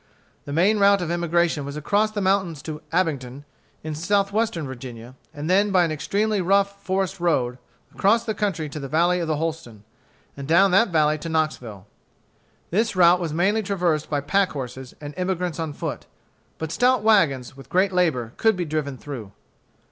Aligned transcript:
The 0.45 0.51
main 0.51 0.79
route 0.79 1.03
of 1.03 1.11
emigration 1.11 1.63
was 1.63 1.77
across 1.77 2.09
the 2.09 2.21
mountains 2.21 2.63
to 2.63 2.81
Abingdon, 2.91 3.45
in 3.83 3.93
Southwestern 3.93 4.65
Virginia, 4.65 5.13
and 5.31 5.47
then 5.47 5.69
by 5.69 5.83
an 5.83 5.91
extremely 5.91 6.41
rough 6.41 6.81
forest 6.83 7.19
road 7.19 7.59
across 7.93 8.23
the 8.23 8.33
country 8.33 8.67
to 8.69 8.79
the 8.79 8.87
valley 8.87 9.19
of 9.19 9.27
the 9.27 9.35
Holston, 9.35 9.83
and 10.35 10.47
down 10.47 10.71
that 10.71 10.87
valley 10.89 11.19
to 11.19 11.29
Knoxville. 11.29 11.85
This 12.71 12.95
route 12.95 13.19
was 13.19 13.31
mainly 13.31 13.61
traversed 13.61 14.09
by 14.09 14.21
pack 14.21 14.53
horses 14.53 14.95
and 14.99 15.13
emigrants 15.17 15.59
on 15.59 15.71
foot. 15.71 16.07
But 16.57 16.71
stout 16.71 17.03
wagons, 17.03 17.55
with 17.55 17.69
great 17.69 17.91
labor, 17.91 18.33
could 18.37 18.55
be 18.55 18.65
driven 18.65 18.97
through. 18.97 19.31